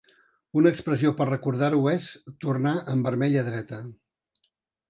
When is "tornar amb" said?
2.47-3.11